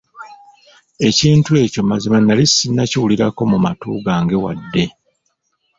[1.07, 4.85] Ekintu ekyo mazima nnali ssinnakiwulirako mu matu gange wadde.